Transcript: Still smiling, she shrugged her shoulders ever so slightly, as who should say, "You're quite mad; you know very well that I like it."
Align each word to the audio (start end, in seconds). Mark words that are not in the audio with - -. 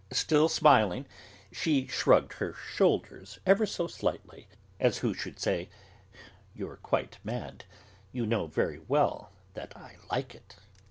Still 0.11 0.49
smiling, 0.49 1.05
she 1.51 1.85
shrugged 1.85 2.33
her 2.33 2.53
shoulders 2.55 3.37
ever 3.45 3.67
so 3.67 3.85
slightly, 3.85 4.47
as 4.79 4.97
who 5.05 5.13
should 5.13 5.39
say, 5.39 5.69
"You're 6.55 6.77
quite 6.77 7.19
mad; 7.23 7.65
you 8.11 8.25
know 8.25 8.47
very 8.47 8.79
well 8.87 9.31
that 9.53 9.77
I 9.77 9.97
like 10.09 10.33
it." 10.33 10.55